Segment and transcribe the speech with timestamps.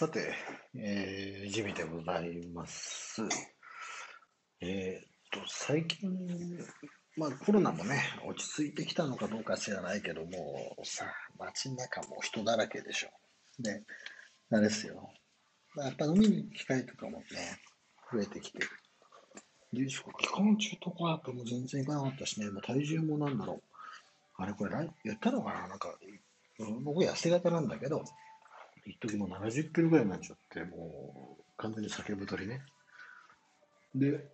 [0.00, 0.32] さて、
[0.74, 3.20] えー、ジミでございます。
[4.62, 6.10] えーっと、最近、
[7.18, 11.04] まあコロナもね、落ち着いてきたのかどうか知らないけども、さ、
[11.38, 13.10] 街の中も人だらけでしょ。
[13.58, 13.82] で、
[14.50, 15.12] あれですよ。
[15.76, 17.24] やっぱ飲みに行く機会とかもね、
[18.10, 18.68] 増えてきてる。
[19.74, 23.62] で、しかも期間中とかやっぱもう全然行かなかったしね、もう体重もなんだろう。
[24.38, 24.74] あれこれ、
[25.04, 25.68] 言ったのかな？
[25.68, 25.94] なんか、
[26.84, 28.02] 僕痩せ型なんだけど、
[28.90, 32.62] 一時もう70キロぐらいになっちゃって、もう完全に酒太りね。
[33.94, 34.28] で、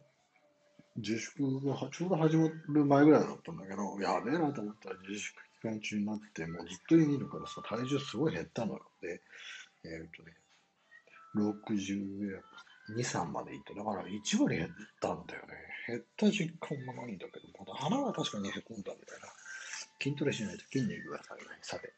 [0.97, 8.83] 自粛がちょうど始まる前ぐらいだったんだけど、やべえなと思ったら自粛期間中になって、もうずっと家にいるからさ、体重すごい減ったのよ。
[9.03, 9.21] で、
[9.85, 10.33] えーっとね、
[11.37, 14.69] 62、3までいって、だから1割減っ
[15.01, 15.55] たんだよね。
[15.89, 19.29] 減った実感もないんだけど、まだ腹は確かにへこんだみたいな。
[20.03, 21.59] 筋トレしないと筋肉が足りない。
[21.63, 21.93] さて。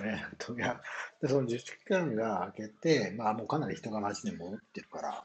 [0.00, 0.80] えーっと、いや、
[1.20, 5.24] で、その自粛期間が明けて、まあもうかなり人が街に戻ってるから、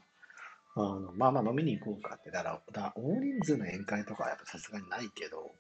[0.76, 5.52] あのまあまあ飲みに行こうかって、だから、だ大人数の宴会とかはやっぱさすがにないけど、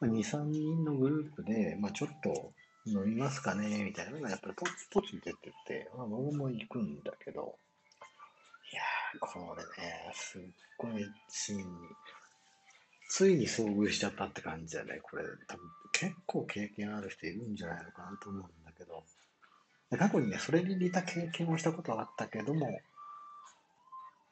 [0.00, 2.52] まあ、2、3人のグループで、まあちょっと
[2.86, 7.56] 飲みますかね、みたいなのがやっぱりポツポツ出てて、まあ僕も行くんだけど、
[8.72, 10.42] いやー、これね、すっ
[10.76, 11.64] ごいシーンに、
[13.08, 15.00] ついに遭遇しちゃったって感じだね。
[15.02, 19.04] これ、多分結構経験ある人いるんじゃないのかなと思うんだけど、
[19.96, 22.80] 過去にね、それに似た経験をしたことはあったけども、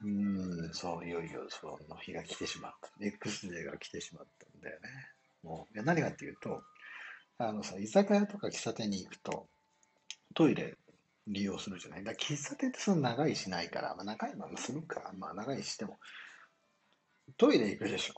[0.00, 2.90] うーん、そう、いよいよその日が来てしまった。
[3.00, 4.88] X デーが来てしまったんだよね。
[5.42, 6.62] もう、いや何かっていうと、
[7.38, 9.46] あのさ、居酒屋とか喫茶店に行くと、
[10.34, 10.76] トイレ
[11.28, 12.04] 利用するじゃない？
[12.04, 15.98] だ喫茶店ってその長いしないから、まあ、長いままするか、まあ長いしても、
[17.38, 18.14] トイレ行くでしょ。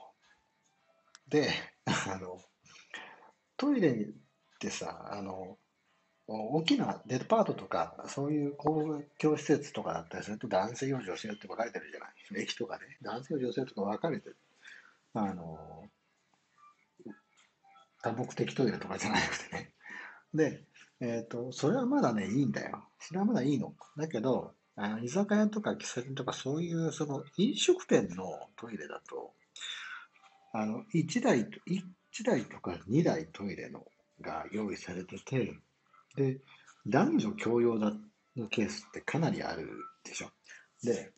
[1.29, 1.51] で、
[1.87, 2.41] あの、
[3.57, 3.95] トイレっ
[4.59, 5.59] てさ、あの、
[6.29, 12.07] 大きなデパートとか、そういう公共施設とかだったりすると、男性用、女性って分かれてるじゃな
[12.41, 12.43] い。
[12.43, 14.37] 駅とかね、男性用、女性とか分かれてる。
[15.15, 15.85] あの、
[18.03, 19.73] 多目的トイレとかじゃなくてね。
[20.35, 20.65] で、
[21.01, 22.89] えっ、と、それはまだね、いいんだよ。
[22.99, 23.75] それはまだいいの。
[23.97, 28.25] だけど、あの居酒屋とか喫茶店とかそういうその飲食店の
[28.57, 29.33] トイレだと、
[30.59, 33.85] あの、1台と、1台とか2台トイレの
[34.23, 35.53] が用意されてて、
[36.17, 36.41] で、
[36.87, 37.93] 男女共用だ
[38.37, 39.69] のケースってかなりある
[40.03, 40.31] でしょ。
[40.83, 41.13] で、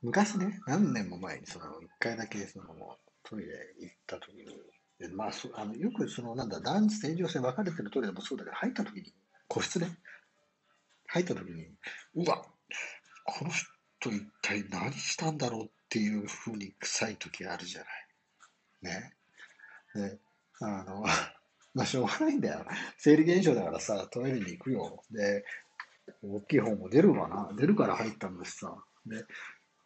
[0.00, 1.68] 昔ね、何年も前にその1
[1.98, 2.66] 回だけその
[3.24, 3.46] トイレ
[3.80, 4.44] 行った時に、
[5.00, 9.12] でまあ、そあのよくそのなんだ、男女性、女性分かれてるトイレもそうだけど、入った時に、
[9.48, 9.98] 個室ね、
[11.08, 11.66] 入った時に、
[12.14, 12.44] うわ、
[13.24, 17.84] この人一体何したんだろうっっていうふうに臭い時あるじゃ
[18.82, 18.92] ない。
[19.00, 19.12] ね。
[19.94, 20.18] で、
[20.60, 21.04] あの、
[21.74, 22.66] まあ、しょうがないんだよ。
[22.98, 25.02] 生理現象だからさ、トイレに行くよ。
[25.10, 25.44] で、
[26.22, 27.52] 大きい方も出るわな。
[27.56, 28.76] 出るから入ったんだしさ。
[29.06, 29.24] で、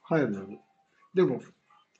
[0.02, 0.58] 入る。
[1.14, 1.42] でも、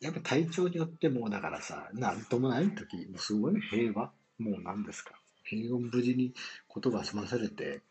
[0.01, 4.13] やっぱ体調によってもだからさ、なんともない時、もうすごい平和。
[4.39, 5.13] もう何ですか。
[5.45, 6.33] 平穏無事に
[6.75, 7.83] 言葉済まされて、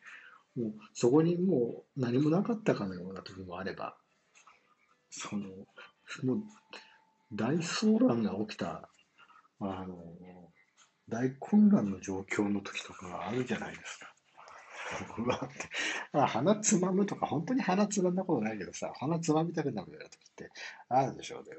[0.56, 3.96] もうそこにもう何もなかったかのような時もあれば、
[5.10, 5.50] その、
[6.24, 6.38] もう
[7.32, 8.90] 大騒乱が起きた、
[9.60, 9.98] あの、
[11.08, 14.14] 大混乱の状況の時とかあるじゃないですか。
[15.20, 15.70] うわって
[16.14, 20.50] あ鼻つまむとか、本当に鼻つまんだことないけどさ、鼻つまみたくなるような時って
[20.90, 21.56] あるでしょうね。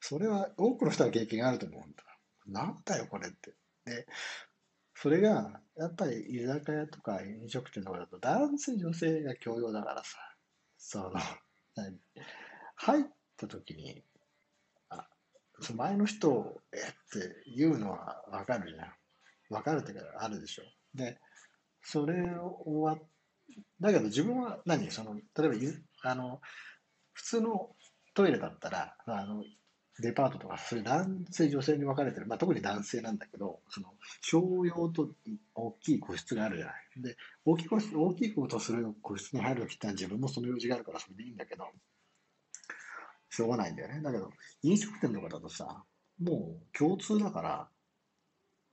[0.00, 2.04] それは多くの人は経験があると思うんだ。
[2.46, 3.54] なんだよ、これって。
[3.84, 4.06] で、
[4.94, 10.16] それが、やっぱり居酒屋とか飲食店とかだと、男性、女性が共用だからさ、
[10.78, 11.12] その、
[12.76, 13.04] 入っ
[13.36, 14.02] た時に、
[14.90, 15.08] あ、
[15.60, 16.80] その前の人、えっ
[17.20, 18.92] て言うのはわかるじゃん。
[19.54, 20.62] わかるってからあるでしょ。
[20.94, 21.18] で、
[21.82, 23.08] それを終わっ
[23.80, 24.90] だけど自分は何？
[24.90, 25.70] その、例え
[26.02, 26.40] ば、あの、
[27.12, 27.70] 普通の
[28.14, 29.44] トイレだったら、あの、
[30.00, 33.88] デパートとか、そういう男性、女性に分かれてる、まあ、特に男性なんだけど、その、
[34.20, 35.08] 商用と
[35.54, 36.74] 大きい個室があるじゃない。
[37.02, 41.64] で、大きい個室、大きいことする個室に入るときって自分もその用事があるからそれでいいんだけど、
[43.30, 44.02] しょうがないんだよね。
[44.02, 44.30] だけど、
[44.62, 45.84] 飲食店とかだとさ、
[46.22, 47.68] もう共通だから、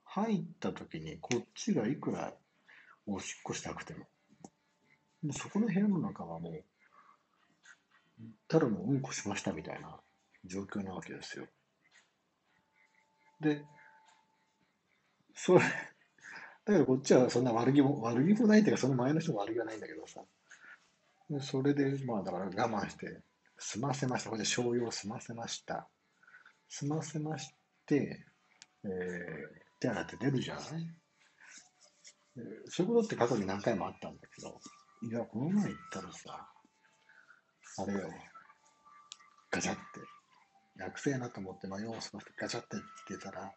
[0.05, 2.33] 入った時にこっちがいくら
[3.07, 4.05] おしっこしたくても、
[5.23, 6.63] もうそこの部屋の中はもう、
[8.47, 9.99] ただのうんこしましたみたいな
[10.45, 11.47] 状況なわけですよ。
[13.39, 13.65] で、
[15.35, 15.61] それ、
[16.65, 20.21] だけどこっちはそんな悪気も、悪気もないっていうか、その前の人も悪気はないんだけどさ。
[21.29, 23.21] でそれで、まあだから我慢して、
[23.63, 24.29] 済ませました。
[24.29, 25.87] これで商用済ませました。
[26.67, 27.49] 済ませまし
[27.85, 28.25] て、
[28.83, 28.89] えー、
[29.79, 30.63] 手洗って出るじゃない？
[32.67, 34.59] そういうことって過去に何回もあったんだけど、
[35.03, 36.47] いや、この前行ったらさ、
[37.77, 38.09] あれよ、
[39.49, 39.81] ガチャって、
[40.77, 42.69] 学生なと思って迷わせましてガチャって
[43.07, 43.53] 言ってたら、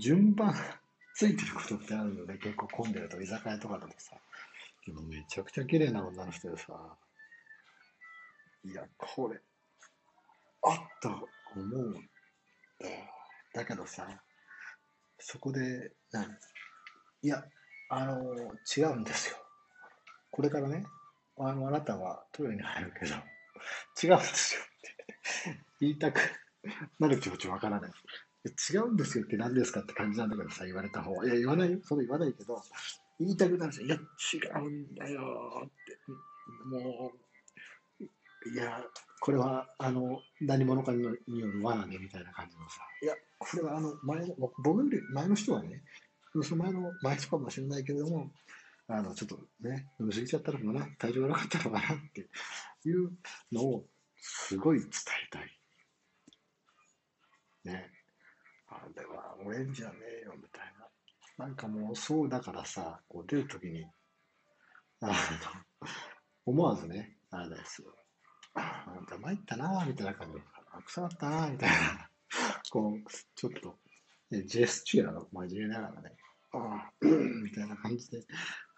[0.00, 0.54] 順番
[1.16, 2.38] ついてることってあるよね。
[2.38, 4.16] 結構混んでると、居酒屋とかだとさ。
[4.86, 6.96] でもめちゃくちゃ綺麗な女の人でさ、
[8.64, 9.40] いや、これ、
[10.62, 12.96] あっと思うんだよ。
[13.52, 14.08] だけどさ、
[15.18, 16.24] そこで、何
[17.22, 17.44] いや、
[17.90, 18.34] あの、
[18.76, 19.36] 違うんですよ。
[20.30, 20.84] これからね、
[21.38, 23.14] あの、あなたはトイレに入るけど、
[24.02, 26.20] 違うんですよって言いたく
[26.98, 27.90] なる気持ちわからない。
[28.70, 31.24] 違うんですよって何ですかって感じなんだけどさ、言われた方は。
[31.24, 31.78] いや、言わないよ。
[31.82, 32.62] それ言わないけど、
[33.18, 33.98] 言いたくなるし、いや、違
[34.62, 35.22] うんだよ
[35.64, 35.98] って。
[36.66, 37.23] もう、
[38.52, 38.82] いや、
[39.20, 42.80] これは、あの、何者かによる罠ね、みたいな感じのさ。
[43.02, 45.82] いや、これは、あの、前の、僕より前の人はね、
[46.42, 48.30] その前の前人かもしれないけれども、
[48.88, 52.28] あの、ちょっとね、飲み過ぎちゃったのかな、体調が悪かったのかなって
[52.84, 53.12] いう
[53.52, 53.86] のを、
[54.16, 54.90] すごい伝
[55.26, 55.60] えたい。
[57.64, 57.90] ね。
[58.68, 60.74] あれは俺じゃねえよ、みたい
[61.38, 61.46] な。
[61.46, 63.86] なんかもうそうだからさ、こう出るときに、
[65.00, 65.14] あの、
[66.46, 68.03] 思わずね、あれですよ。
[68.54, 70.40] あんた参ったなみたいな感じで、
[70.72, 72.08] あ、腐ったなみたいな、
[72.70, 73.76] こう、ちょっと、
[74.30, 76.12] ジェスチュアを交えながらね、
[76.52, 78.22] ああ、みたいな感じで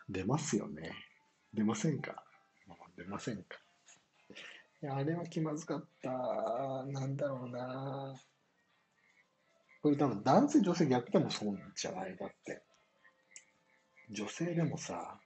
[0.08, 0.92] 出ますよね。
[1.52, 2.22] 出ませんか？
[2.96, 3.58] 出ませんか？
[4.82, 6.10] いや、あれは気まずかった。
[6.86, 8.14] なんだろうな。
[9.82, 12.62] これ多分男性女性逆でもそうじゃないだって。
[14.10, 15.20] 女性でもさ、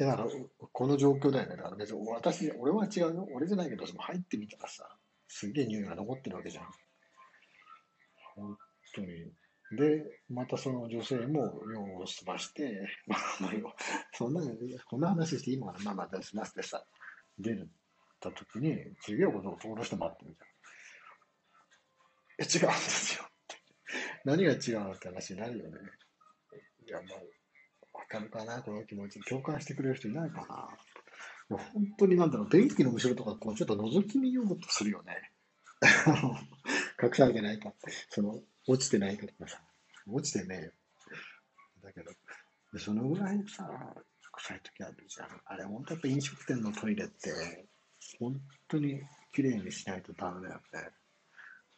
[0.00, 0.28] いやだから
[0.72, 1.56] この状況だよね。
[1.56, 3.28] だから別に私、俺は違うよ。
[3.34, 4.88] 俺じゃないけど、入ってみたらさ、
[5.28, 6.64] すげえ匂いが残ってるわけじゃん。
[8.34, 8.56] 本
[8.94, 9.08] 当に。
[9.76, 13.76] で、またその女性も用を済まして、 まあ、まあ、
[14.12, 14.40] そんな、
[14.86, 16.84] こんな話していいのかな、まあまあ出しますってさ、
[17.38, 17.70] 出る
[18.20, 20.54] た時に、次はことを登録して待ってみたいな。
[22.38, 23.56] え、違うんですよって。
[24.24, 25.78] 何が違うのって話になるよね。
[26.86, 27.18] いや、まあ、
[27.92, 29.20] わかるかな、この気持ち。
[29.22, 30.68] 共感してくれる人いないかな。
[31.50, 35.30] いや本当になんだろう、電気の後ろとか、こうちょっと覗き見ようとするよね。
[37.02, 37.72] 隠さなきゃないか。
[38.08, 39.60] その、落ちてないかとかさ、
[40.06, 40.72] 落ちてねえよ。
[41.82, 42.12] だけど、
[42.78, 43.68] そのぐらいさ、
[44.32, 45.40] 臭い時あるじゃん。
[45.44, 47.66] あれ、本当やっぱ飲食店のトイレって、
[48.18, 49.00] 本当に
[49.32, 50.90] 綺麗にしないとダメだよね。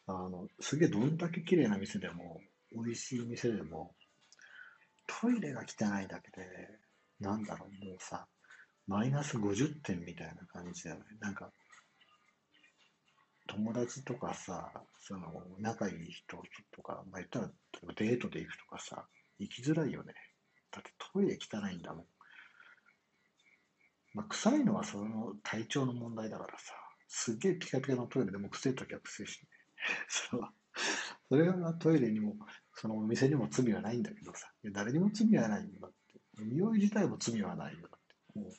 [0.07, 2.41] あの、すげえどんだけ綺麗な店でも、
[2.73, 3.95] 美味しい店でも、
[5.07, 6.47] トイレが汚いだけで、
[7.21, 8.27] なんだろう、もうさ、
[8.87, 11.05] マイナス50点みたいな感じだよね。
[11.21, 11.51] なんか、
[13.47, 16.43] 友達とかさ、その仲いい人
[16.73, 17.51] とか、まあ、言ったら
[17.97, 19.07] デートで行くとかさ、
[19.39, 20.15] 行きづらいよね。
[20.71, 22.07] だってトイレ汚いんだもん。
[24.15, 26.73] まあ、臭いのはその体調の問題だからさ、
[27.09, 29.49] すげえピカピカのトイレでも臭い時は臭いしね。
[30.09, 30.53] それは、
[31.29, 32.37] それがトイレにも、
[32.75, 36.45] そのお店にも罪はないんだけどさ、いや誰にも罪はないんだって。
[36.45, 38.01] 匂い自体も罪はないよだっ
[38.35, 38.39] て。
[38.39, 38.51] も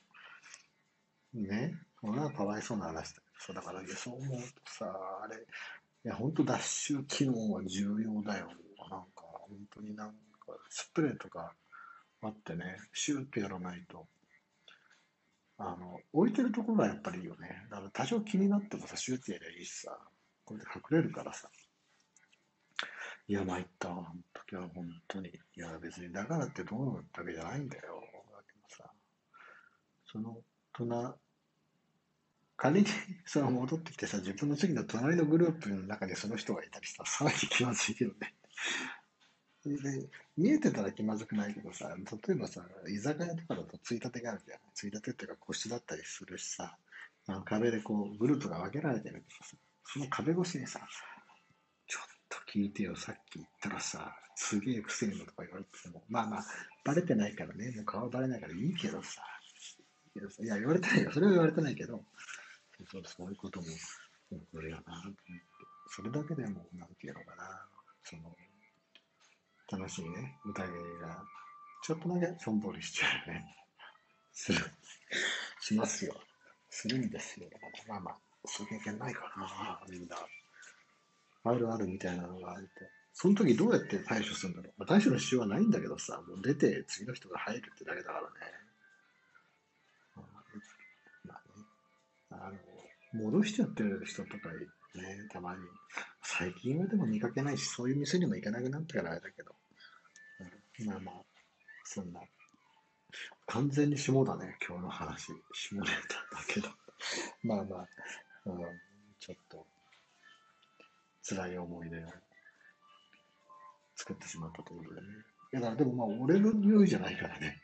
[1.35, 4.85] う、ね、こんなかわいそうな話だそうだから、そう思うとさ、
[5.23, 8.47] あれ、いや、本当脱臭機能は重要だよ。
[8.89, 10.15] なんか、本当になんか、
[10.69, 11.53] スプレーとか
[12.21, 14.07] あってね、シューってやらないと。
[15.57, 17.67] あの、置いてるところはやっぱりいいよね。
[17.69, 19.97] だから多少気になってもさ、シューってやりゃいいしさ、
[20.43, 21.49] これで隠れるからさ。
[23.27, 25.29] いや、参った、あの時は本当に。
[25.29, 27.83] いや、別にだからってどうのってわけじゃないんだよ。
[28.31, 28.91] だけどさ、
[30.05, 30.37] その、
[30.73, 31.13] 隣、
[32.57, 32.85] 仮に
[33.25, 38.35] その戻ってきてさ、自分の次の隣のグループの中にその人がいたりさ、さらに気まずいけどね。
[39.65, 44.59] で見えてたら気まずくないけどさ、例えばさ、居酒屋とかだとついたてがあるじゃん。
[44.75, 46.77] ついたてっていうか個室だったりするしさ、
[47.27, 50.87] あ壁でこうグループが分けられてるけどさ、その壁越しにさ、
[52.35, 56.45] と聞いてよ、さっき言ったらさ、すげえくせえのとか言われても、まあまあ、
[56.83, 59.21] バレてないからね、もう顔バレないからいいけどさ、
[60.15, 61.11] いや、言われてないよ。
[61.11, 62.03] それは言われてないけど、
[62.91, 63.71] そうそういうことも起
[64.51, 65.01] こるよな、
[65.89, 67.65] それだけでも、なんていうのかな、
[68.03, 68.35] その、
[69.71, 70.67] 楽しいね、宴
[70.99, 71.23] が、
[71.83, 73.45] ちょっとだけしょんぼりしちゃうね。
[74.33, 74.59] する、
[75.61, 76.13] しますよ。
[76.69, 77.47] するんですよ。
[77.87, 80.17] まあまあ、そういう経験ないかな、みんな。
[81.45, 82.85] あるあるみたいなのがあると。
[83.13, 84.73] その時どうやって対処するんだろう。
[84.77, 88.27] まあ、対処の必要はないんだけどさ、もう出て次の人が入るってだけだからね。
[92.31, 92.57] あの、
[93.13, 94.49] 戻しちゃってる人とか
[94.95, 95.61] ね、たまに。
[96.21, 99.55] 最近はでも見かけないし、そういう店にも行かなくなったからあれだけど。
[100.85, 101.15] まあまあ、
[101.85, 102.19] そんな
[103.47, 105.31] 完全に下だね、今日の話。
[105.53, 106.69] 下ネタだけど。
[107.43, 107.87] まあまあ、
[108.45, 108.81] うん、
[109.19, 109.65] ちょっと、
[111.27, 112.01] 辛い思い出を
[113.95, 115.07] 作ってしまったということでね。
[115.53, 117.61] いや、だからでもまあ、俺の匂いじゃないからね。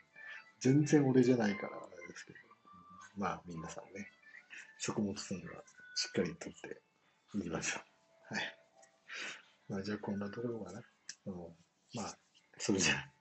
[0.60, 2.38] 全然俺じゃないから、あれですけど。
[3.16, 4.08] まあ、皆さんね、
[4.78, 5.62] 食物繊維は
[5.94, 6.80] しっかりとって
[7.38, 7.80] いきましょ
[8.30, 8.34] う。
[8.34, 8.58] はい。
[9.68, 10.82] まあ、じゃあこんなところかな。
[11.26, 11.34] うん、
[11.94, 12.18] まあ、
[12.58, 13.12] それじゃあ、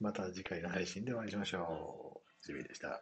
[0.00, 2.46] また次回の配信でお会いしましょう。
[2.46, 3.00] ジミーでした。